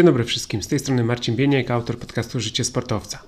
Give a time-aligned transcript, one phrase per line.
[0.00, 3.22] Dzień dobry wszystkim, z tej strony Marcin Bieniek, autor podcastu Życie Sportowca.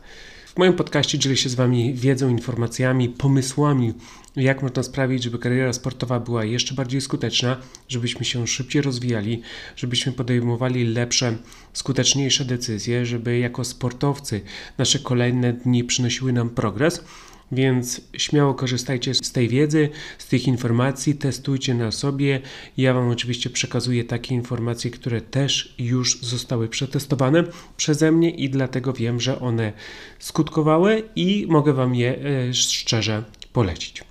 [0.46, 3.94] W moim podcaście dzielę się z Wami wiedzą, informacjami, pomysłami,
[4.36, 7.56] jak można sprawić, żeby kariera sportowa była jeszcze bardziej skuteczna,
[7.88, 9.42] żebyśmy się szybciej rozwijali,
[9.76, 11.36] żebyśmy podejmowali lepsze,
[11.72, 14.40] skuteczniejsze decyzje, żeby jako sportowcy
[14.78, 17.04] nasze kolejne dni przynosiły nam progres
[17.52, 19.88] więc śmiało korzystajcie z tej wiedzy,
[20.18, 22.40] z tych informacji, testujcie na sobie.
[22.76, 27.44] Ja Wam oczywiście przekazuję takie informacje, które też już zostały przetestowane
[27.76, 29.72] przeze mnie i dlatego wiem, że one
[30.18, 34.04] skutkowały i mogę Wam je e, szczerze polecić.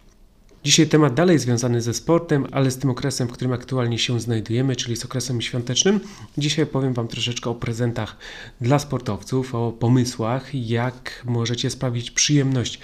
[0.64, 4.76] Dzisiaj temat dalej związany ze sportem, ale z tym okresem, w którym aktualnie się znajdujemy,
[4.76, 6.00] czyli z okresem świątecznym.
[6.38, 8.18] Dzisiaj powiem Wam troszeczkę o prezentach
[8.62, 12.80] dla sportowców, o pomysłach, jak możecie sprawić przyjemność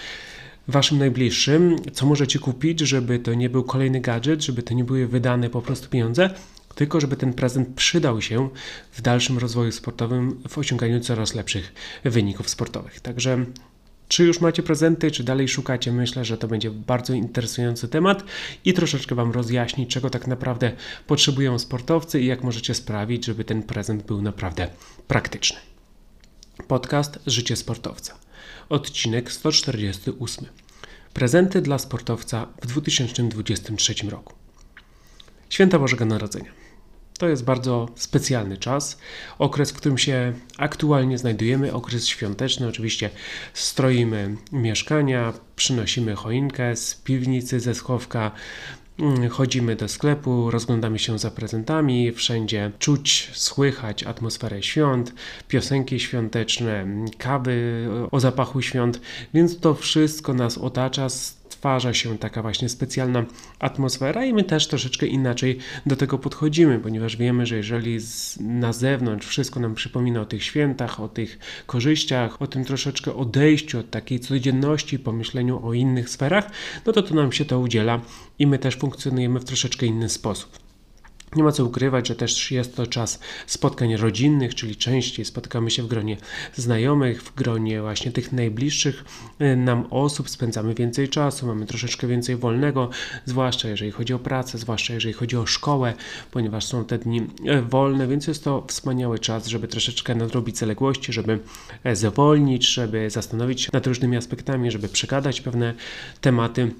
[0.67, 5.07] waszym najbliższym, co możecie kupić, żeby to nie był kolejny gadżet, żeby to nie były
[5.07, 6.29] wydane po prostu pieniądze,
[6.75, 8.49] tylko żeby ten prezent przydał się
[8.91, 11.73] w dalszym rozwoju sportowym, w osiąganiu coraz lepszych
[12.03, 12.99] wyników sportowych.
[12.99, 13.45] Także
[14.07, 15.91] czy już macie prezenty, czy dalej szukacie?
[15.91, 18.23] Myślę, że to będzie bardzo interesujący temat
[18.65, 20.71] i troszeczkę Wam rozjaśnić, czego tak naprawdę
[21.07, 24.67] potrzebują sportowcy i jak możecie sprawić, żeby ten prezent był naprawdę
[25.07, 25.59] praktyczny.
[26.67, 28.26] Podcast Życie Sportowca.
[28.69, 30.45] Odcinek 148.
[31.13, 34.33] Prezenty dla sportowca w 2023 roku.
[35.49, 36.51] Święta Bożego Narodzenia.
[37.19, 38.97] To jest bardzo specjalny czas,
[39.39, 42.67] okres, w którym się aktualnie znajdujemy, okres świąteczny.
[42.67, 43.09] Oczywiście
[43.53, 48.31] stroimy mieszkania, przynosimy choinkę z piwnicy, ze schowka,
[49.29, 55.13] chodzimy do sklepu, rozglądamy się za prezentami, wszędzie czuć, słychać atmosferę świąt,
[55.47, 56.85] piosenki świąteczne,
[57.17, 59.01] kawy o zapachu świąt,
[59.33, 61.09] więc to wszystko nas otacza,
[61.57, 63.25] stwarza się taka właśnie specjalna
[63.59, 68.73] atmosfera i my też troszeczkę inaczej do tego podchodzimy, ponieważ wiemy, że jeżeli z, na
[68.73, 73.89] zewnątrz wszystko nam przypomina o tych świętach, o tych korzyściach, o tym troszeczkę odejściu od
[73.89, 76.51] takiej codzienności, pomyśleniu o innych sferach,
[76.85, 78.01] no to to nam się to udziela
[78.39, 80.66] i my też funkcjonujemy w troszeczkę inny sposób.
[81.35, 85.83] Nie ma co ukrywać, że też jest to czas spotkań rodzinnych, czyli częściej spotykamy się
[85.83, 86.17] w gronie
[86.55, 89.05] znajomych, w gronie właśnie tych najbliższych
[89.41, 92.89] y, nam osób, spędzamy więcej czasu, mamy troszeczkę więcej wolnego,
[93.25, 95.93] zwłaszcza jeżeli chodzi o pracę, zwłaszcza jeżeli chodzi o szkołę,
[96.31, 101.13] ponieważ są te dni y, wolne, więc jest to wspaniały czas, żeby troszeczkę nadrobić zaległości,
[101.13, 101.39] żeby
[101.83, 105.73] e, zwolnić, żeby zastanowić się nad różnymi aspektami, żeby przegadać pewne
[106.21, 106.71] tematy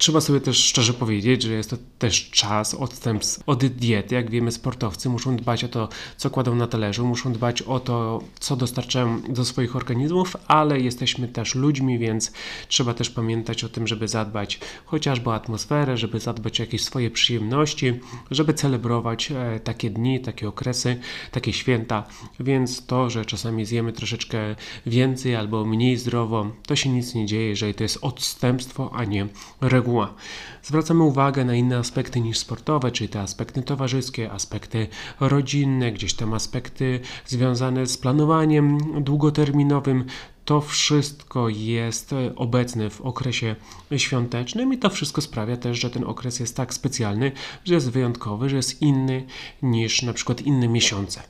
[0.00, 4.14] Trzeba sobie też szczerze powiedzieć, że jest to też czas odstępstw od diety.
[4.14, 8.22] Jak wiemy, sportowcy muszą dbać o to, co kładą na talerzu, muszą dbać o to,
[8.40, 12.32] co dostarczają do swoich organizmów, ale jesteśmy też ludźmi, więc
[12.68, 17.10] trzeba też pamiętać o tym, żeby zadbać chociażby o atmosferę, żeby zadbać o jakieś swoje
[17.10, 18.00] przyjemności,
[18.30, 21.00] żeby celebrować e, takie dni, takie okresy,
[21.30, 22.06] takie święta.
[22.40, 24.38] Więc to, że czasami zjemy troszeczkę
[24.86, 29.26] więcej albo mniej zdrowo, to się nic nie dzieje, jeżeli to jest odstępstwo, a nie
[29.60, 30.14] reguła reguła.
[30.62, 34.88] Zwracamy uwagę na inne aspekty niż sportowe, czyli te aspekty towarzyskie, aspekty
[35.20, 40.04] rodzinne, gdzieś tam aspekty związane z planowaniem długoterminowym.
[40.44, 43.56] To wszystko jest obecne w okresie
[43.96, 47.32] świątecznym i to wszystko sprawia też, że ten okres jest tak specjalny,
[47.64, 49.26] że jest wyjątkowy, że jest inny
[49.62, 51.22] niż na przykład inne miesiące.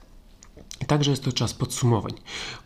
[0.90, 2.12] Także jest to czas podsumowań.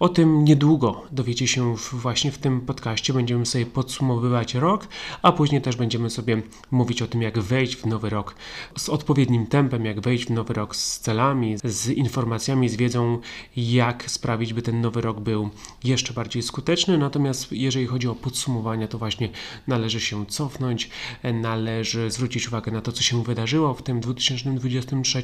[0.00, 3.12] O tym niedługo dowiecie się właśnie w tym podcaście.
[3.12, 4.88] Będziemy sobie podsumowywać rok,
[5.22, 8.34] a później też będziemy sobie mówić o tym, jak wejść w nowy rok
[8.78, 13.18] z odpowiednim tempem, jak wejść w nowy rok z celami, z informacjami, z wiedzą,
[13.56, 15.50] jak sprawić, by ten nowy rok był
[15.84, 16.98] jeszcze bardziej skuteczny.
[16.98, 19.28] Natomiast jeżeli chodzi o podsumowania, to właśnie
[19.66, 20.90] należy się cofnąć,
[21.32, 25.22] należy zwrócić uwagę na to, co się wydarzyło w tym 2023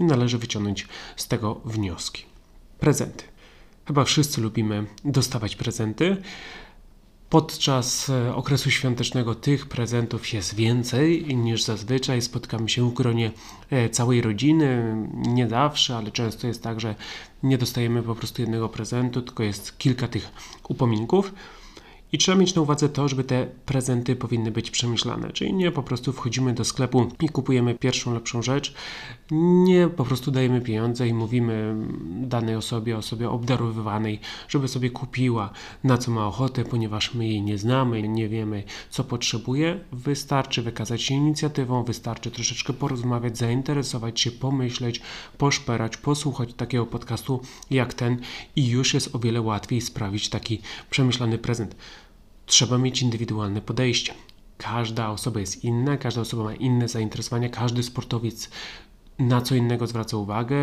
[0.00, 2.32] i należy wyciągnąć z tego wnioski.
[2.82, 3.24] Prezenty.
[3.86, 6.16] Chyba wszyscy lubimy dostawać prezenty.
[7.30, 12.22] Podczas e, okresu świątecznego tych prezentów jest więcej niż zazwyczaj.
[12.22, 13.30] Spotkamy się w gronie
[13.70, 14.96] e, całej rodziny.
[15.14, 16.94] Nie zawsze, ale często jest tak, że
[17.42, 20.32] nie dostajemy po prostu jednego prezentu, tylko jest kilka tych
[20.68, 21.32] upominków.
[22.12, 25.82] I trzeba mieć na uwadze to, żeby te prezenty powinny być przemyślane, czyli nie po
[25.82, 28.74] prostu wchodzimy do sklepu i kupujemy pierwszą lepszą rzecz,
[29.64, 35.50] nie po prostu dajemy pieniądze i mówimy danej osobie, osobie obdarowywanej, żeby sobie kupiła
[35.84, 39.80] na co ma ochotę, ponieważ my jej nie znamy, nie wiemy co potrzebuje.
[39.92, 45.00] Wystarczy wykazać się inicjatywą, wystarczy troszeczkę porozmawiać, zainteresować się, pomyśleć,
[45.38, 48.20] poszperać, posłuchać takiego podcastu jak ten
[48.56, 50.60] i już jest o wiele łatwiej sprawić taki
[50.90, 51.76] przemyślany prezent.
[52.52, 54.14] Trzeba mieć indywidualne podejście.
[54.58, 58.50] Każda osoba jest inna, każda osoba ma inne zainteresowania, każdy sportowiec
[59.18, 60.56] na co innego zwraca uwagę,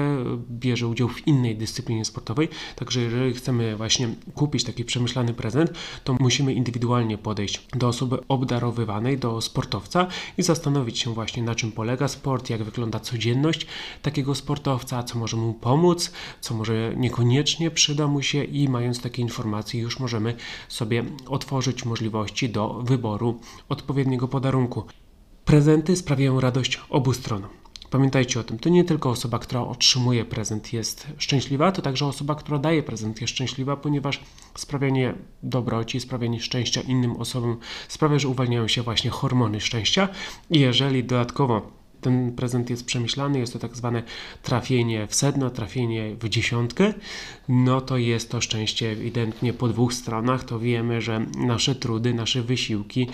[0.50, 2.50] bierze udział w innej dyscyplinie sportowej.
[2.76, 5.72] Także jeżeli chcemy właśnie kupić taki przemyślany prezent,
[6.04, 10.08] to musimy indywidualnie podejść do osoby obdarowywanej, do sportowca
[10.38, 13.68] i zastanowić się właśnie na czym polega sport, jak wygląda codzienność
[14.02, 16.12] takiego sportowca, co może mu pomóc,
[16.42, 20.36] co może niekoniecznie przyda mu się i mając takie informacje już możemy
[20.70, 24.84] sobie otworzyć możliwości do wyboru odpowiedniego podarunku.
[25.46, 27.50] Prezenty sprawiają radość obu stronom.
[27.90, 32.36] Pamiętajcie o tym, to nie tylko osoba, która otrzymuje prezent jest szczęśliwa, to także osoba,
[32.36, 34.20] która daje prezent jest szczęśliwa, ponieważ
[34.56, 35.14] sprawianie
[35.44, 37.58] dobroci, sprawianie szczęścia innym osobom
[37.88, 40.10] sprawia, że uwalniają się właśnie hormony szczęścia.
[40.50, 44.04] I jeżeli dodatkowo ten prezent jest przemyślany, jest to tak zwane
[44.44, 46.94] trafienie w sedno, trafienie w dziesiątkę,
[47.50, 50.44] no to jest to szczęście ewidentnie po dwóch stronach.
[50.44, 53.08] To wiemy, że nasze trudy, nasze wysiłki,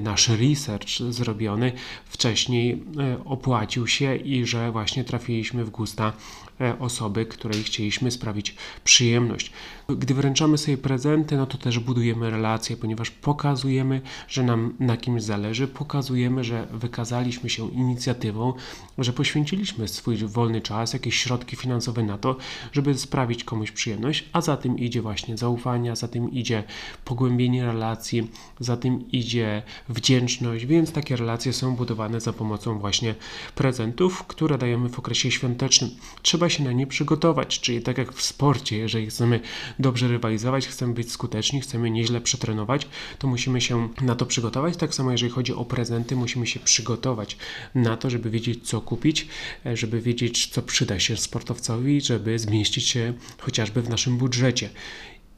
[0.00, 1.72] nasz research zrobiony
[2.04, 6.12] wcześniej e, opłacił się i że właśnie trafiliśmy w gusta
[6.60, 8.54] e, osoby, której chcieliśmy sprawić
[8.84, 9.52] przyjemność.
[9.96, 15.22] Gdy wręczamy sobie prezenty, no to też budujemy relacje, ponieważ pokazujemy, że nam na kimś
[15.22, 18.52] zależy, pokazujemy, że wykazaliśmy się inicjatywą,
[18.98, 22.36] że poświęciliśmy swój wolny czas, jakieś środki finansowe na to,
[22.72, 26.64] żeby sprawić komuś przyjemność, a za tym idzie właśnie zaufanie, za tym idzie
[27.04, 28.30] pogłębienie relacji,
[28.60, 33.14] za tym idzie wdzięczność, więc takie relacje są budowane za pomocą właśnie
[33.54, 35.90] prezentów, które dajemy w okresie świątecznym.
[36.22, 39.40] Trzeba się na nie przygotować, czyli tak jak w sporcie, jeżeli chcemy
[39.78, 42.88] dobrze rywalizować, chcemy być skuteczni, chcemy nieźle przetrenować,
[43.18, 44.76] to musimy się na to przygotować.
[44.76, 47.36] Tak samo jeżeli chodzi o prezenty, musimy się przygotować
[47.74, 49.28] na to, żeby wiedzieć, co kupić,
[49.66, 54.70] e, żeby wiedzieć, co przyda się sportowcowi, żeby zmieścić się chociażby w naszym budżecie.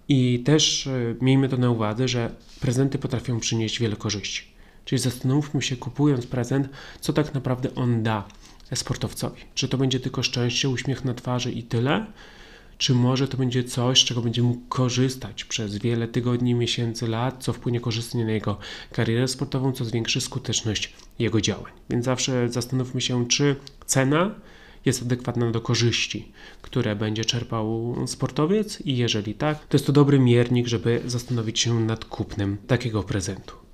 [0.09, 4.43] I też e, miejmy to na uwadze, że prezenty potrafią przynieść wiele korzyści.
[4.85, 6.69] Czyli zastanówmy się, kupując prezent,
[7.01, 8.29] co tak naprawdę on da
[8.75, 9.43] sportowcowi.
[9.55, 12.07] Czy to będzie tylko szczęście, uśmiech na twarzy i tyle?
[12.81, 17.45] Czy może to będzie coś, z czego będzie mógł korzystać przez wiele tygodni, miesięcy, lat,
[17.45, 18.59] co wpłynie korzystnie na jego
[18.93, 21.73] karierę sportową, co zwiększy skuteczność jego działań.
[21.91, 23.57] Więc zawsze zastanówmy się, czy
[23.87, 24.35] cena
[24.85, 26.33] jest adekwatna do korzyści,
[26.63, 31.81] które będzie czerpał sportowiec i jeżeli tak, to jest to dobry miernik, żeby zastanowić się
[31.81, 33.70] nad kupnem takiego prezentu.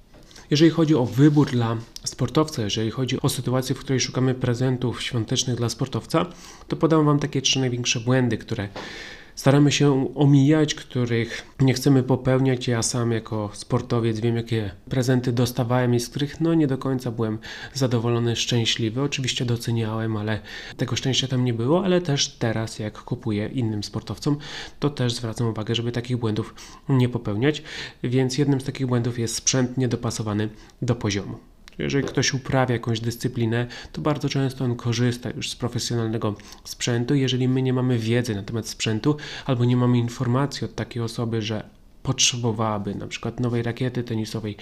[0.51, 5.57] Jeżeli chodzi o wybór dla sportowca, jeżeli chodzi o sytuację, w której szukamy prezentów świątecznych
[5.57, 6.27] dla sportowca,
[6.69, 8.69] to podam Wam takie trzy największe błędy, które
[9.37, 12.69] staramy się omijać, których nie chcemy popełniać.
[12.69, 17.11] Ja sam jako sportowiec wiem, jakie prezenty dostawałem i z których no nie do końca
[17.11, 17.39] byłem
[17.75, 19.03] zadowolony, szczęśliwy.
[19.03, 20.41] Oczywiście doceniałem, ale
[20.77, 24.37] tego szczęścia tam nie było, ale też teraz jak kupuję innym sportowcom,
[24.81, 26.55] to też zwracam uwagę, żeby takich błędów
[26.89, 27.63] nie popełniać.
[28.03, 30.49] Więc jednym z takich błędów jest sprzęt niedopasowany
[30.83, 31.56] do poziomu.
[31.79, 36.35] Jeżeli ktoś uprawia jakąś dyscyplinę, to bardzo często on korzysta już z profesjonalnego
[36.65, 37.15] sprzętu.
[37.15, 41.43] Jeżeli my nie mamy wiedzy na temat sprzętu albo nie mamy informacji od takiej osoby,
[41.43, 41.77] że
[42.07, 44.57] potrzebowałaby na przykład nowej rakiety tenisowej,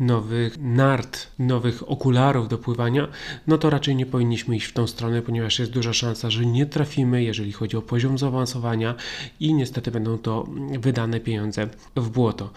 [0.00, 3.08] nowych nart, nowych okularów do pływania,
[3.46, 6.66] no to raczej nie powinniśmy iść w tą stronę, ponieważ jest duża szansa, że nie
[6.66, 8.94] trafimy, jeżeli chodzi o poziom zaawansowania
[9.40, 10.46] i niestety będą to
[10.80, 12.50] wydane pieniądze w błoto.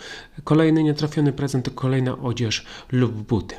[0.43, 3.55] Kolejny nietrafiony prezent to kolejna odzież lub buty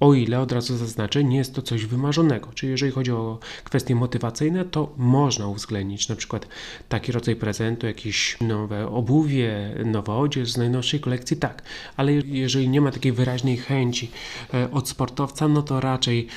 [0.00, 2.48] o ile od razu zaznaczę, nie jest to coś wymarzonego.
[2.54, 6.48] Czyli jeżeli chodzi o kwestie motywacyjne, to można uwzględnić na przykład
[6.88, 11.62] taki rodzaj prezentu, jakieś nowe obuwie, nowa odzież z najnowszej kolekcji, tak.
[11.96, 14.10] Ale jeżeli nie ma takiej wyraźnej chęci
[14.54, 16.28] e, od sportowca, no to raczej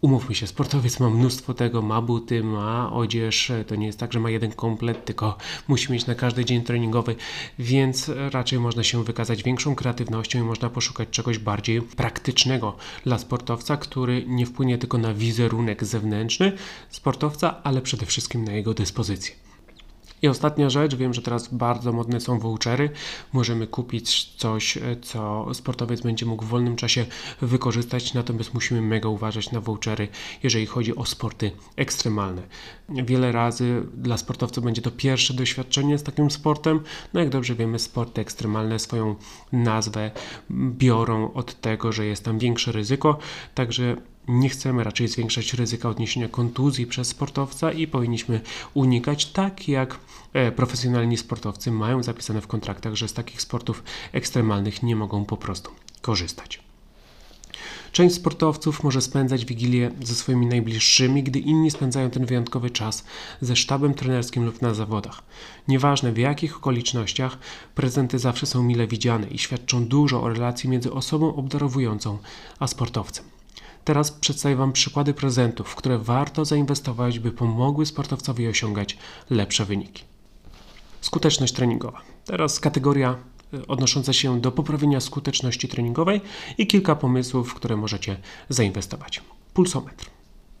[0.00, 4.20] Umówmy się, sportowiec ma mnóstwo tego, ma buty, ma odzież, to nie jest tak, że
[4.20, 5.36] ma jeden komplet, tylko
[5.68, 7.16] musi mieć na każdy dzień treningowy,
[7.58, 13.76] więc raczej można się wykazać większą kreatywnością i można poszukać czegoś bardziej praktycznego dla sportowca,
[13.76, 16.52] który nie wpłynie tylko na wizerunek zewnętrzny
[16.90, 19.49] sportowca, ale przede wszystkim na jego dyspozycję.
[20.22, 22.90] I ostatnia rzecz, wiem, że teraz bardzo modne są vouchery.
[23.32, 27.06] Możemy kupić coś, co sportowiec będzie mógł w wolnym czasie
[27.40, 30.08] wykorzystać, natomiast musimy mega uważać na vouchery,
[30.42, 32.42] jeżeli chodzi o sporty ekstremalne.
[32.88, 36.80] Wiele razy dla sportowców będzie to pierwsze doświadczenie z takim sportem.
[37.14, 39.14] No jak dobrze wiemy, sporty ekstremalne swoją
[39.52, 40.10] nazwę
[40.50, 43.18] biorą od tego, że jest tam większe ryzyko,
[43.54, 43.96] także
[44.28, 48.40] nie chcemy raczej zwiększać ryzyka odniesienia kontuzji przez sportowca i powinniśmy
[48.74, 49.98] unikać, tak jak
[50.32, 55.36] e, profesjonalni sportowcy mają zapisane w kontraktach, że z takich sportów ekstremalnych nie mogą po
[55.36, 56.70] prostu korzystać.
[57.92, 63.04] Część sportowców może spędzać wigilię ze swoimi najbliższymi, gdy inni spędzają ten wyjątkowy czas
[63.40, 65.22] ze sztabem trenerskim lub na zawodach.
[65.68, 67.38] Nieważne w jakich okolicznościach,
[67.74, 72.18] prezenty zawsze są mile widziane i świadczą dużo o relacji między osobą obdarowującą
[72.58, 73.39] a sportowcem.
[73.84, 78.98] Teraz przedstawię Wam przykłady prezentów, w które warto zainwestować, by pomogły sportowcowi osiągać
[79.30, 80.04] lepsze wyniki.
[81.00, 82.00] Skuteczność treningowa.
[82.24, 83.16] Teraz kategoria
[83.54, 86.20] y, odnosząca się do poprawienia skuteczności treningowej
[86.58, 88.16] i kilka pomysłów, w które możecie
[88.48, 89.22] zainwestować.
[89.54, 90.06] Pulsometr,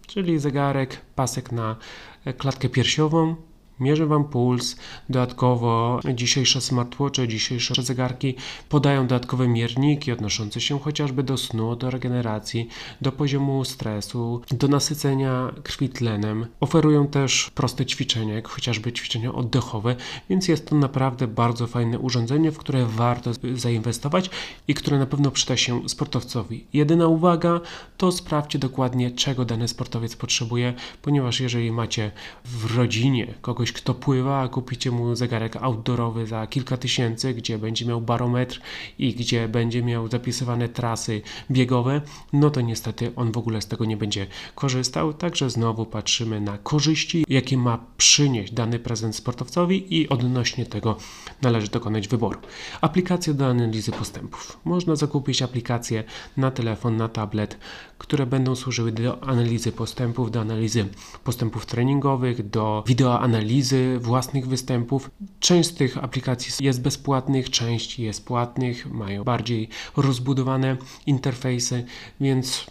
[0.06, 1.76] czyli zegarek, pasek na
[2.24, 3.36] e, klatkę piersiową,
[3.80, 4.76] mierzy Wam puls.
[5.08, 8.34] Dodatkowo dzisiejsze smartwatche, dzisiejsze zegarki
[8.68, 12.68] podają dodatkowe mierniki odnoszące się chociażby do snu, do regeneracji,
[13.00, 16.46] do poziomu stresu, do nasycenia krwi tlenem.
[16.60, 19.96] Oferują też proste ćwiczenia, jak chociażby ćwiczenia oddechowe,
[20.30, 24.30] więc jest to naprawdę bardzo fajne urządzenie, w które warto zainwestować
[24.68, 26.66] i które na pewno przyda się sportowcowi.
[26.72, 27.60] Jedyna uwaga
[27.96, 32.10] to sprawdźcie dokładnie, czego dany sportowiec potrzebuje, ponieważ jeżeli macie
[32.44, 37.58] w rodzinie kogoś, kogoś, kto pływa, a kupicie mu zegarek outdoorowy za kilka tysięcy, gdzie
[37.58, 38.60] będzie miał barometr
[38.98, 42.00] i gdzie będzie miał zapisywane trasy biegowe,
[42.32, 45.12] no to niestety on w ogóle z tego nie będzie korzystał.
[45.12, 50.96] Także znowu patrzymy na korzyści, jakie ma przynieść dany prezent sportowcowi i odnośnie tego
[51.42, 52.40] należy dokonać wyboru.
[52.80, 54.58] Aplikacje do analizy postępów.
[54.64, 56.04] Można zakupić aplikacje
[56.36, 57.58] na telefon, na tablet,
[58.00, 60.88] które będą służyły do analizy postępów, do analizy
[61.24, 65.10] postępów treningowych, do wideoanalizy analizy własnych występów.
[65.40, 70.76] Część z tych aplikacji jest bezpłatnych, część jest płatnych, mają bardziej rozbudowane
[71.06, 71.84] interfejsy,
[72.20, 72.66] więc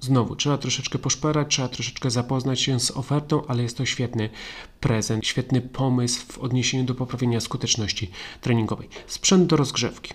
[0.00, 4.30] Znowu, trzeba troszeczkę poszperać, trzeba troszeczkę zapoznać się z ofertą, ale jest to świetny
[4.80, 8.10] prezent, świetny pomysł w odniesieniu do poprawienia skuteczności
[8.40, 8.88] treningowej.
[9.06, 10.14] Sprzęt do rozgrzewki.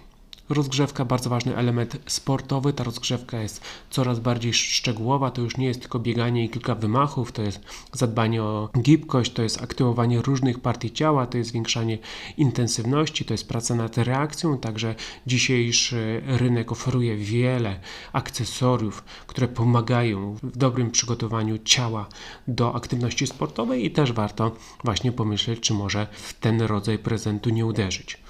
[0.50, 2.74] Rozgrzewka bardzo ważny element sportowy.
[2.74, 5.32] Ta rozgrzewka jest coraz bardziej szczegółowa.
[5.32, 7.60] To już nie jest tylko bieganie i kilka wymachów, to jest
[7.94, 11.98] zadbanie o gibkość, to jest aktywowanie różnych partii ciała, to jest zwiększanie
[12.38, 14.58] intensywności, to jest praca nad reakcją.
[14.58, 14.96] Także
[15.28, 17.80] dzisiejszy rynek oferuje wiele
[18.14, 22.08] akcesoriów, które pomagają w dobrym przygotowaniu ciała
[22.48, 24.52] do aktywności sportowej i też warto
[24.84, 28.29] właśnie pomyśleć, czy może w ten rodzaj prezentu nie uderzyć.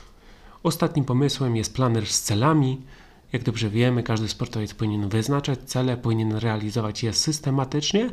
[0.63, 2.81] Ostatnim pomysłem jest planer z celami.
[3.33, 8.09] Jak dobrze wiemy, każdy sportowiec powinien wyznaczać cele, powinien realizować je systematycznie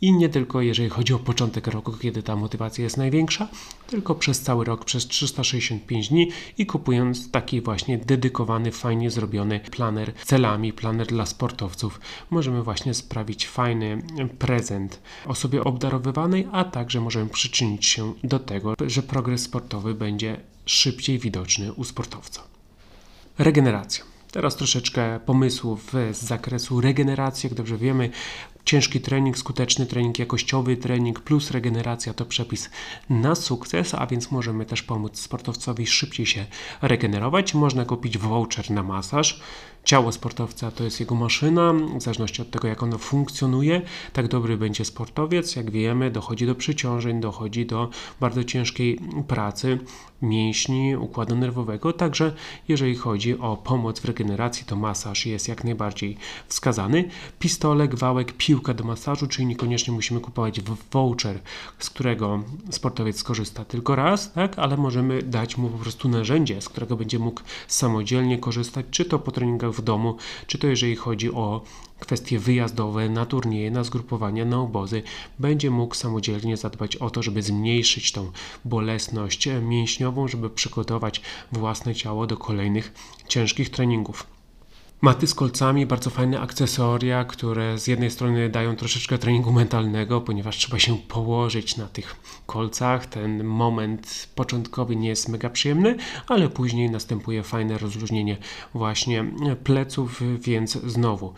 [0.00, 3.48] i nie tylko jeżeli chodzi o początek roku, kiedy ta motywacja jest największa,
[3.86, 10.12] tylko przez cały rok, przez 365 dni i kupując taki właśnie dedykowany, fajnie zrobiony planer
[10.14, 14.02] celami, planer dla sportowców, możemy właśnie sprawić fajny
[14.38, 21.18] prezent osobie obdarowywanej, a także możemy przyczynić się do tego, że progres sportowy będzie szybciej
[21.18, 22.42] widoczny u sportowca.
[23.38, 24.15] Regeneracja.
[24.36, 27.46] Teraz troszeczkę pomysłów z zakresu regeneracji.
[27.46, 28.10] Jak dobrze wiemy,
[28.64, 32.70] ciężki trening, skuteczny trening, jakościowy trening plus regeneracja to przepis
[33.10, 36.46] na sukces, a więc możemy też pomóc sportowcowi szybciej się
[36.82, 37.54] regenerować.
[37.54, 39.40] Można kupić voucher na masaż.
[39.86, 44.56] Ciało sportowca to jest jego maszyna, w zależności od tego, jak ono funkcjonuje, tak dobry
[44.56, 45.56] będzie sportowiec.
[45.56, 47.90] Jak wiemy, dochodzi do przeciążeń, dochodzi do
[48.20, 49.78] bardzo ciężkiej pracy
[50.22, 51.92] mięśni, układu nerwowego.
[51.92, 52.32] Także
[52.68, 56.16] jeżeli chodzi o pomoc w regeneracji, to masaż jest jak najbardziej
[56.48, 57.08] wskazany.
[57.38, 60.60] Pistolek, wałek, piłka do masażu, czyli niekoniecznie musimy kupować
[60.92, 61.40] voucher,
[61.78, 64.58] z którego sportowiec skorzysta tylko raz, tak?
[64.58, 69.18] ale możemy dać mu po prostu narzędzie, z którego będzie mógł samodzielnie korzystać, czy to
[69.18, 70.16] po treningach w domu,
[70.46, 71.62] czy to jeżeli chodzi o
[72.00, 75.02] kwestie wyjazdowe, na turnieje, na zgrupowania, na obozy,
[75.38, 78.30] będzie mógł samodzielnie zadbać o to, żeby zmniejszyć tą
[78.64, 81.20] bolesność mięśniową, żeby przygotować
[81.52, 82.92] własne ciało do kolejnych
[83.28, 84.35] ciężkich treningów.
[85.00, 90.56] Maty z kolcami, bardzo fajne akcesoria, które z jednej strony dają troszeczkę treningu mentalnego, ponieważ
[90.56, 93.06] trzeba się położyć na tych kolcach.
[93.06, 95.96] Ten moment początkowy nie jest mega przyjemny,
[96.28, 98.36] ale później następuje fajne rozluźnienie
[98.74, 99.24] właśnie
[99.64, 101.34] pleców, więc znowu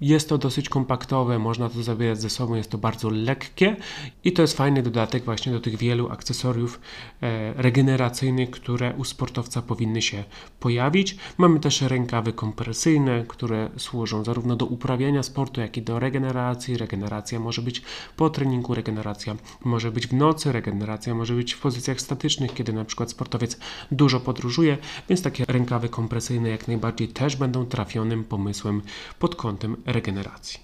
[0.00, 3.76] jest to dosyć kompaktowe, można to zabierać ze sobą, jest to bardzo lekkie
[4.24, 6.80] i to jest fajny dodatek właśnie do tych wielu akcesoriów
[7.22, 10.24] e, regeneracyjnych, które u sportowca powinny się
[10.60, 11.16] pojawić.
[11.38, 16.76] Mamy też rękawy kompresyjne, które służą zarówno do uprawiania sportu, jak i do regeneracji.
[16.76, 17.82] Regeneracja może być
[18.16, 22.84] po treningu, regeneracja może być w nocy, regeneracja może być w pozycjach statycznych, kiedy na
[22.84, 23.58] przykład sportowiec
[23.90, 28.82] dużo podróżuje, więc takie rękawy kompresyjne jak najbardziej też będą trafionym pomysłem
[29.18, 30.60] pod kątem regeneracji.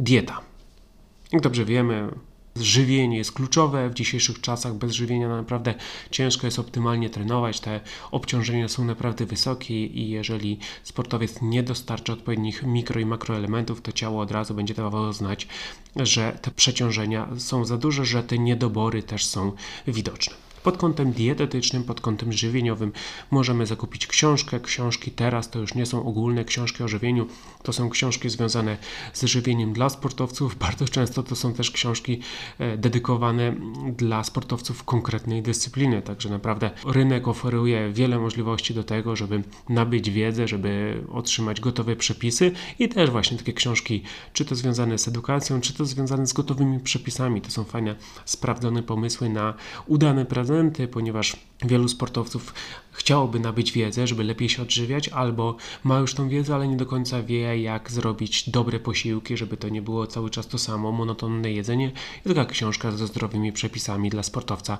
[0.00, 0.40] Dieta.
[1.32, 2.10] Jak dobrze wiemy,
[2.56, 4.74] żywienie jest kluczowe w dzisiejszych czasach.
[4.74, 5.74] Bez żywienia naprawdę
[6.10, 7.60] ciężko jest optymalnie trenować.
[7.60, 13.92] Te obciążenia są naprawdę wysokie i jeżeli sportowiec nie dostarcza odpowiednich mikro i makroelementów, to
[13.92, 15.48] ciało od razu będzie dawało znać,
[15.96, 19.52] że te przeciążenia są za duże, że te niedobory też są
[19.86, 20.49] widoczne.
[20.62, 22.92] Pod kątem dietetycznym, pod kątem żywieniowym
[23.30, 24.60] możemy zakupić książkę.
[24.60, 27.26] Książki teraz to już nie są ogólne książki o żywieniu,
[27.62, 28.76] to są książki związane
[29.12, 30.56] z żywieniem dla sportowców.
[30.66, 32.20] Bardzo często to są też książki
[32.58, 33.54] e, dedykowane
[33.96, 36.02] dla sportowców konkretnej dyscypliny.
[36.02, 42.52] Także naprawdę rynek oferuje wiele możliwości do tego, żeby nabyć wiedzę, żeby otrzymać gotowe przepisy
[42.78, 44.02] i też właśnie takie książki,
[44.32, 47.40] czy to związane z edukacją, czy to związane z gotowymi przepisami.
[47.40, 49.54] To są fajne, sprawdzone pomysły na
[49.86, 50.24] udane
[50.90, 52.54] ponieważ wielu sportowców
[52.92, 56.86] chciałoby nabyć wiedzę, żeby lepiej się odżywiać, albo ma już tą wiedzę, ale nie do
[56.86, 61.52] końca wie, jak zrobić dobre posiłki, żeby to nie było cały czas to samo, monotonne
[61.52, 61.92] jedzenie.
[62.26, 64.78] I taka książka ze zdrowymi przepisami dla sportowca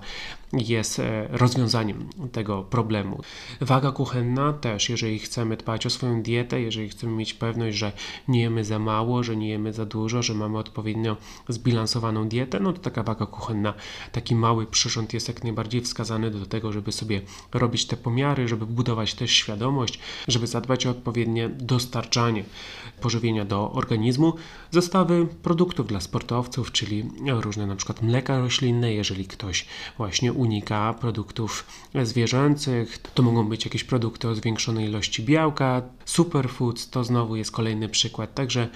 [0.52, 3.20] jest e, rozwiązaniem tego problemu.
[3.60, 7.92] Waga kuchenna też, jeżeli chcemy dbać o swoją dietę, jeżeli chcemy mieć pewność, że
[8.28, 11.16] nie jemy za mało, że nie jemy za dużo, że mamy odpowiednio
[11.48, 13.74] zbilansowaną dietę, no to taka waga kuchenna,
[14.12, 17.20] taki mały przyrząd jest jak najbardziej wskazany do tego, żeby sobie
[17.52, 19.98] robić te pomiary, żeby budować też świadomość,
[20.28, 22.44] żeby zadbać o odpowiednie dostarczanie
[23.00, 24.32] pożywienia do organizmu.
[24.70, 31.66] Zestawy produktów dla sportowców, czyli różne na przykład mleka roślinne, jeżeli ktoś właśnie unika produktów
[32.02, 37.88] zwierzęcych, to mogą być jakieś produkty o zwiększonej ilości białka, superfoods, to znowu jest kolejny
[37.88, 38.34] przykład.
[38.34, 38.68] Także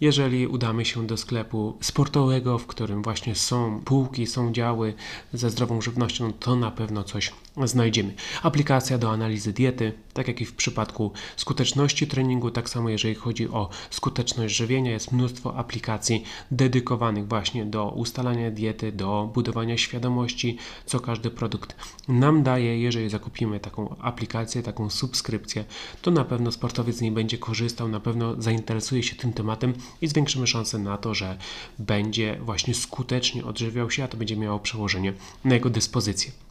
[0.00, 4.94] jeżeli udamy się do sklepu sportowego, w którym właśnie są półki, są działy
[5.32, 7.32] ze zdrową żywnością, to na pewno coś
[7.66, 8.14] znajdziemy.
[8.42, 13.48] Aplikacja do analizy diety, tak jak i w przypadku skuteczności treningu, tak samo jeżeli chodzi
[13.48, 21.00] o skuteczność żywienia, jest mnóstwo aplikacji dedykowanych właśnie do ustalania diety, do budowania świadomości, co
[21.00, 21.76] każdy produkt
[22.08, 22.80] nam daje.
[22.80, 25.64] Jeżeli zakupimy taką aplikację, taką subskrypcję,
[26.02, 30.06] to na pewno sportowiec z niej będzie korzystał, na pewno zainteresuje się tym tematem i
[30.06, 31.38] zwiększymy szanse na to, że
[31.78, 35.12] będzie właśnie skutecznie odżywiał się, a to będzie miało przełożenie
[35.44, 36.49] na jego dyspozycję.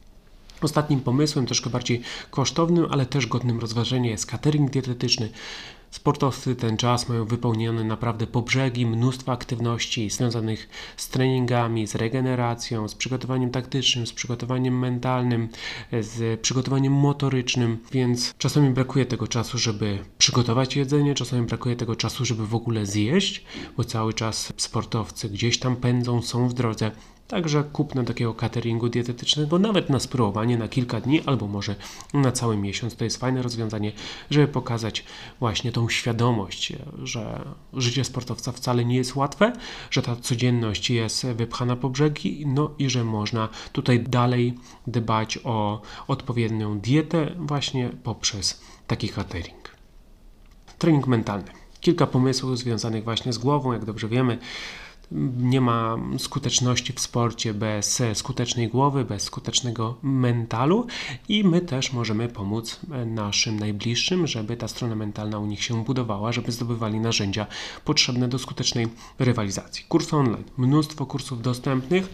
[0.61, 2.01] Ostatnim pomysłem, troszkę bardziej
[2.31, 5.29] kosztownym, ale też godnym rozważenia jest catering dietetyczny.
[5.91, 12.87] Sportowcy ten czas mają wypełnione naprawdę po brzegi mnóstwo aktywności związanych z treningami, z regeneracją,
[12.87, 15.49] z przygotowaniem taktycznym, z przygotowaniem mentalnym,
[16.01, 22.25] z przygotowaniem motorycznym, więc czasami brakuje tego czasu, żeby przygotować jedzenie, czasami brakuje tego czasu,
[22.25, 23.43] żeby w ogóle zjeść,
[23.77, 26.91] bo cały czas sportowcy gdzieś tam pędzą, są w drodze.
[27.29, 31.75] Także kupno takiego cateringu dietetycznego nawet na spróbowanie na kilka dni albo może
[32.13, 33.91] na cały miesiąc to jest fajne rozwiązanie,
[34.29, 35.05] żeby pokazać
[35.39, 39.53] właśnie tą świadomość, że życie sportowca wcale nie jest łatwe,
[39.91, 44.53] że ta codzienność jest wypchana po brzegi, no i że można tutaj dalej
[44.87, 49.69] dbać o odpowiednią dietę właśnie poprzez taki catering.
[50.77, 51.51] Trening mentalny.
[51.81, 54.39] Kilka pomysłów związanych właśnie z głową, jak dobrze wiemy
[55.37, 60.87] nie ma skuteczności w sporcie bez skutecznej głowy, bez skutecznego mentalu
[61.29, 66.31] i my też możemy pomóc naszym najbliższym, żeby ta strona mentalna u nich się budowała,
[66.31, 67.47] żeby zdobywali narzędzia
[67.85, 68.87] potrzebne do skutecznej
[69.19, 69.85] rywalizacji.
[69.89, 72.09] Kurs online, mnóstwo kursów dostępnych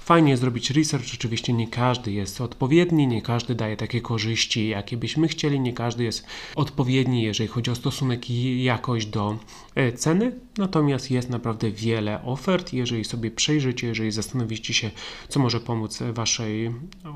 [0.00, 5.28] Fajnie zrobić research, oczywiście nie każdy jest odpowiedni, nie każdy daje takie korzyści, jakie byśmy
[5.28, 9.38] chcieli, nie każdy jest odpowiedni, jeżeli chodzi o stosunek i jakość do
[9.74, 12.72] e, ceny, natomiast jest naprawdę wiele ofert.
[12.72, 14.90] Jeżeli sobie przejrzycie, jeżeli zastanowicie się,
[15.28, 16.70] co może pomóc Waszej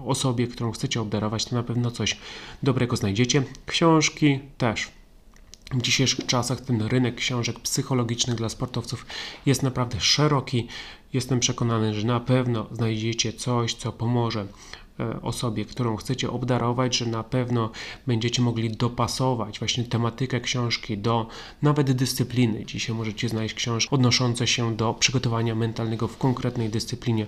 [0.06, 2.16] osobie, którą chcecie obdarować, to na pewno coś
[2.62, 3.42] dobrego znajdziecie.
[3.66, 5.01] Książki też
[5.74, 9.06] w dzisiejszych czasach ten rynek książek psychologicznych dla sportowców
[9.46, 10.68] jest naprawdę szeroki.
[11.12, 14.46] Jestem przekonany, że na pewno znajdziecie coś, co pomoże
[15.00, 17.70] e, osobie, którą chcecie obdarować, że na pewno
[18.06, 21.26] będziecie mogli dopasować właśnie tematykę książki do
[21.62, 22.64] nawet dyscypliny.
[22.64, 27.26] Dzisiaj możecie znaleźć książki odnoszące się do przygotowania mentalnego w konkretnej dyscyplinie.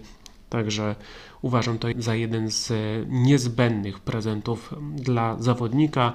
[0.51, 0.97] Także
[1.43, 2.73] uważam to za jeden z
[3.09, 6.13] niezbędnych prezentów dla zawodnika.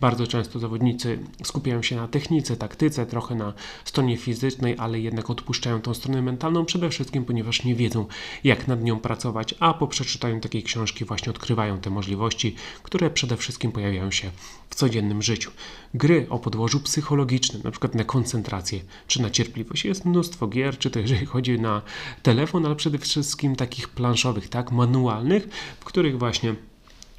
[0.00, 3.52] Bardzo często zawodnicy skupiają się na technice, taktyce, trochę na
[3.84, 8.06] stronie fizycznej, ale jednak odpuszczają tą stronę mentalną przede wszystkim, ponieważ nie wiedzą,
[8.44, 13.36] jak nad nią pracować, a po przeczytaniu takiej książki właśnie odkrywają te możliwości, które przede
[13.36, 14.30] wszystkim pojawiają się
[14.70, 15.50] w codziennym życiu.
[15.94, 19.84] Gry o podłożu psychologicznym, na przykład na koncentrację czy na cierpliwość.
[19.84, 21.82] Jest mnóstwo gier, czy to jeżeli chodzi na
[22.22, 25.48] telefon, ale przede wszystkim takich planszowych, tak, manualnych,
[25.80, 26.54] w których właśnie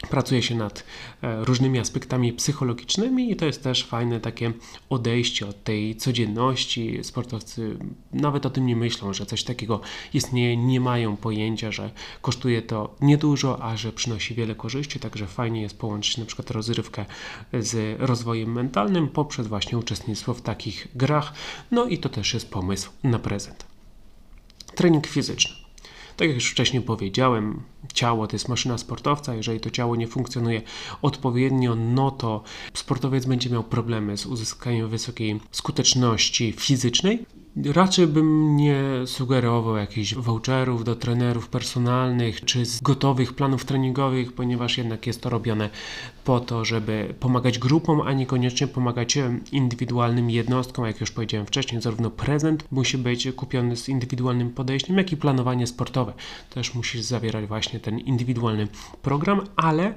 [0.10, 0.84] Pracuje się nad
[1.22, 4.54] e, różnymi aspektami psychologicznymi i to jest też fajne takie
[4.90, 7.00] odejście od tej codzienności.
[7.04, 7.78] Sportowcy
[8.14, 9.82] nawet o tym nie myślą, że coś takiego
[10.14, 15.62] istnieje, nie mają pojęcia, że kosztuje to niedużo, a że przynosi wiele korzyści, także fajnie
[15.62, 17.06] jest połączyć na przykład rozrywkę
[17.54, 21.34] z rozwojem mentalnym poprzez właśnie uczestnictwo w takich grach.
[21.72, 23.66] No i to też jest pomysł na prezent.
[24.76, 25.61] Trening fizyczny.
[26.22, 27.62] Tak jak już wcześniej powiedziałem,
[27.94, 29.36] ciało to jest maszyna sportowca.
[29.36, 30.62] Jeżeli to ciało nie funkcjonuje
[31.02, 37.26] odpowiednio, no to sportowiec będzie miał problemy z uzyskaniem wysokiej skuteczności fizycznej.
[37.66, 44.78] Raczej bym nie sugerował jakichś voucherów do trenerów personalnych czy z gotowych planów treningowych, ponieważ
[44.78, 45.70] jednak jest to robione
[46.24, 49.18] po to, żeby pomagać grupom, a niekoniecznie pomagać
[49.52, 50.86] indywidualnym jednostkom.
[50.86, 55.68] Jak już powiedziałem wcześniej, zarówno prezent musi być kupiony z indywidualnym podejściem, jak i planowanie
[55.68, 56.14] sportowe
[56.50, 58.68] też musi zawierać właśnie ten indywidualny
[59.02, 59.94] program, ale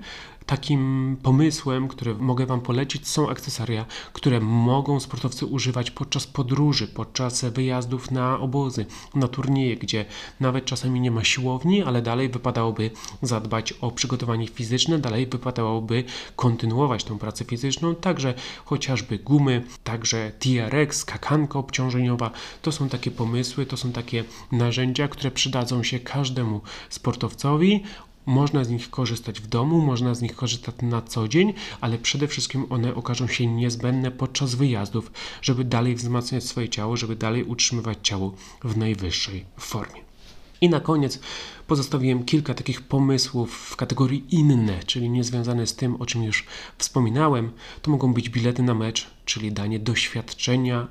[0.46, 7.44] Takim pomysłem, który mogę Wam polecić, są akcesoria, które mogą sportowcy używać podczas podróży, podczas
[7.44, 10.04] wyjazdów na obozy, na turnieje, gdzie
[10.40, 12.90] nawet czasami nie ma siłowni, ale dalej wypadałoby
[13.22, 16.04] zadbać o przygotowanie fizyczne, dalej wypadałoby
[16.36, 22.30] kontynuować tę pracę fizyczną, także chociażby gumy, także TRX, skakanka obciążeniowa.
[22.62, 27.82] To są takie pomysły, to są takie narzędzia, które przydadzą się każdemu sportowcowi
[28.26, 32.28] można z nich korzystać w domu, można z nich korzystać na co dzień, ale przede
[32.28, 37.98] wszystkim one okażą się niezbędne podczas wyjazdów, żeby dalej wzmacniać swoje ciało, żeby dalej utrzymywać
[38.02, 40.13] ciało w najwyższej formie.
[40.60, 41.20] I na koniec
[41.66, 46.46] pozostawiłem kilka takich pomysłów w kategorii inne, czyli niezwiązane z tym, o czym już
[46.78, 47.52] wspominałem.
[47.82, 50.88] To mogą być bilety na mecz, czyli danie doświadczenia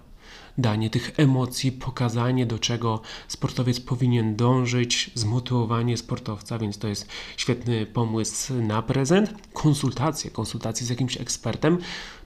[0.58, 7.86] danie tych emocji, pokazanie do czego sportowiec powinien dążyć, zmotywowanie sportowca, więc to jest świetny
[7.86, 9.34] pomysł na prezent.
[9.54, 11.78] Konsultacje, konsultacje z jakimś ekspertem,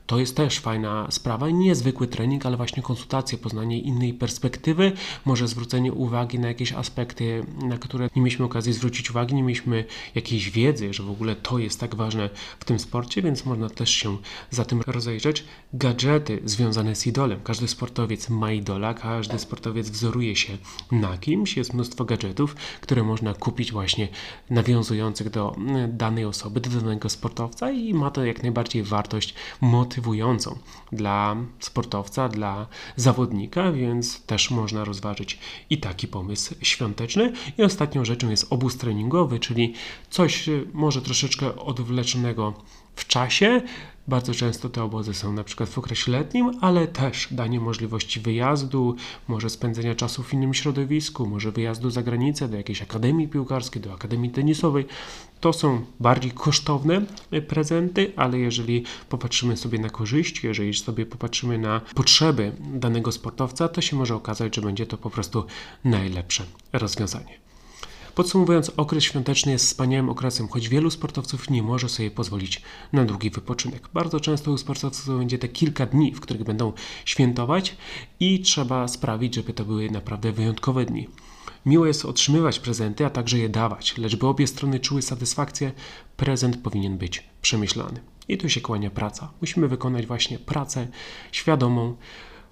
[0.08, 4.91] to jest też fajna sprawa, niezwykły trening, ale właśnie konsultacje, poznanie innej perspektywy,
[5.26, 9.86] może zwrócenie uwagi na jakieś aspekty, na które nie mieliśmy okazji zwrócić uwagi, nie mieliśmy
[10.15, 13.89] jakiejś wiedzy, że w ogóle to jest tak ważne w tym sporcie, więc można też
[13.89, 14.17] się
[14.50, 15.43] za tym rozejrzeć.
[15.74, 17.39] Gadżety związane z idolem.
[17.43, 20.58] Każdy sportowiec ma idola, każdy sportowiec wzoruje się
[20.91, 21.58] na kimś.
[21.58, 24.08] Jest mnóstwo gadżetów, które można kupić właśnie
[24.50, 25.56] nawiązujących do
[25.88, 30.57] danej osoby, do danego sportowca i ma to jak najbardziej wartość motywacyjną motywującą
[30.91, 37.33] dla sportowca, dla zawodnika, więc też można rozważyć i taki pomysł świąteczny.
[37.57, 39.73] I ostatnią rzeczą jest obóz treningowy, czyli
[40.10, 42.53] coś może troszeczkę odwleczonego
[42.97, 43.62] w czasie,
[44.07, 48.95] bardzo często te obozy są na przykład w okresie letnim, ale też danie możliwości wyjazdu,
[49.27, 53.93] może spędzenia czasu w innym środowisku, może wyjazdu za granicę do jakiejś akademii piłkarskiej, do
[53.93, 54.86] akademii tenisowej.
[55.39, 57.01] To są bardziej kosztowne
[57.47, 63.81] prezenty, ale jeżeli popatrzymy sobie na korzyści, jeżeli sobie popatrzymy na potrzeby danego sportowca, to
[63.81, 65.45] się może okazać, że będzie to po prostu
[65.83, 67.46] najlepsze rozwiązanie.
[68.17, 72.62] Podsumowując, okres świąteczny jest wspaniałym okresem, choć wielu sportowców nie może sobie pozwolić
[72.93, 73.89] na długi wypoczynek.
[73.93, 76.73] Bardzo często u sportowców będzie te kilka dni, w których będą
[77.06, 77.77] świętować
[78.19, 81.08] i trzeba sprawić, żeby to były naprawdę wyjątkowe dni.
[81.65, 85.71] Miło jest otrzymywać prezenty, a także je dawać, lecz by obie strony czuły satysfakcję,
[86.17, 87.99] prezent powinien być przemyślany.
[88.27, 89.32] I tu się kłania praca.
[89.41, 90.88] Musimy wykonać właśnie pracę
[91.32, 91.95] świadomą,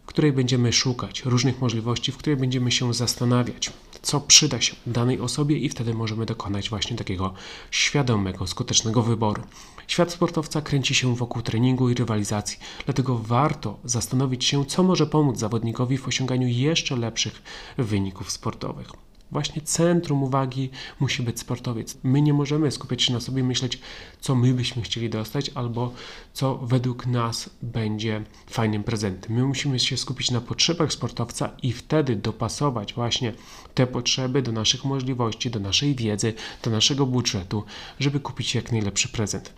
[0.06, 5.20] w której będziemy szukać różnych możliwości, w której będziemy się zastanawiać, co przyda się danej
[5.20, 7.34] osobie, i wtedy możemy dokonać właśnie takiego
[7.72, 9.44] świadomego, skutecznego wyboru.
[9.88, 15.40] Świat sportowca kręci się wokół treningu i rywalizacji, dlatego warto zastanowić się, co może pomóc
[15.40, 17.44] zawodnikowi w osiąganiu jeszcze lepszych
[17.78, 19.05] wyników sportowych.
[19.32, 21.98] Właśnie centrum uwagi musi być sportowiec.
[22.04, 23.80] My nie możemy skupiać się na sobie i myśleć,
[24.20, 25.94] co my byśmy chcieli dostać, albo
[26.34, 29.34] co według nas będzie fajnym prezentem.
[29.36, 33.34] My musimy się skupić na potrzebach sportowca i wtedy dopasować właśnie
[33.74, 36.34] te potrzeby do naszych możliwości, do naszej wiedzy,
[36.64, 37.64] do naszego budżetu,
[38.00, 39.54] żeby kupić jak najlepszy prezent.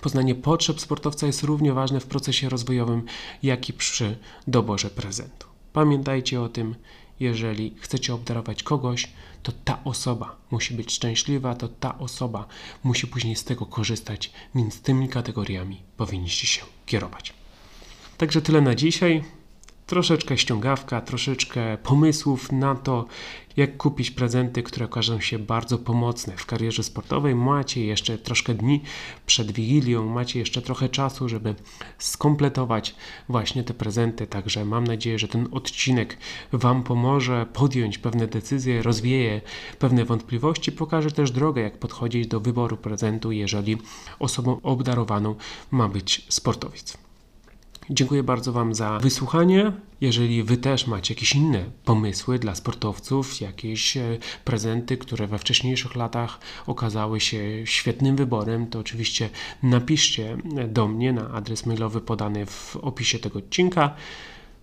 [0.00, 3.02] Poznanie potrzeb sportowca jest równie ważne w procesie rozwojowym,
[3.42, 5.46] jak i przy doborze prezentu.
[5.72, 6.74] Pamiętajcie o tym
[7.22, 9.08] jeżeli chcecie obdarować kogoś,
[9.42, 12.46] to ta osoba musi być szczęśliwa, to ta osoba
[12.84, 17.34] musi później z tego korzystać, więc tymi kategoriami powinniście się kierować.
[18.18, 19.24] Także tyle na dzisiaj
[19.92, 23.06] troszeczkę ściągawka, troszeczkę pomysłów na to,
[23.56, 27.34] jak kupić prezenty, które okażą się bardzo pomocne w karierze sportowej.
[27.34, 28.82] Macie jeszcze troszkę dni
[29.26, 31.54] przed Wigilią, macie jeszcze trochę czasu, żeby
[31.98, 32.94] skompletować
[33.28, 34.26] właśnie te prezenty.
[34.26, 36.18] Także mam nadzieję, że ten odcinek
[36.52, 39.40] Wam pomoże podjąć pewne decyzje, rozwieje
[39.78, 43.76] pewne wątpliwości, pokaże też drogę, jak podchodzić do wyboru prezentu, jeżeli
[44.18, 45.34] osobą obdarowaną
[45.70, 47.11] ma być sportowiec.
[47.90, 49.72] Dziękuję bardzo Wam za wysłuchanie.
[50.00, 55.96] Jeżeli Wy też macie jakieś inne pomysły dla sportowców, jakieś e, prezenty, które we wcześniejszych
[55.96, 59.30] latach okazały się świetnym wyborem, to oczywiście
[59.62, 60.36] napiszcie
[60.68, 63.94] do mnie na adres mailowy podany w opisie tego odcinka.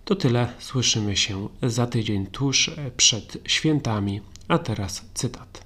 [0.04, 0.52] To tyle.
[0.58, 4.20] Słyszymy się za tydzień tuż przed świętami.
[4.48, 5.64] A teraz cytat.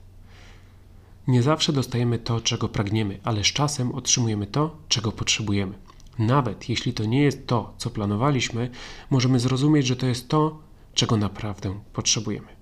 [1.29, 5.84] Nie zawsze dostajemy to, czego pragniemy, ale z czasem otrzymujemy to, czego potrzebujemy.
[6.19, 8.71] Nawet jeśli to nie jest to, co planowaliśmy,
[9.11, 10.59] możemy zrozumieć, że to jest to,
[10.95, 12.54] czego naprawdę potrzebujemy.